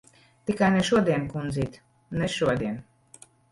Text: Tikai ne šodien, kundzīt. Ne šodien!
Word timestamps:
Tikai 0.49 0.69
ne 0.75 0.79
šodien, 0.87 1.27
kundzīt. 1.35 1.79
Ne 2.23 2.33
šodien! 2.39 2.83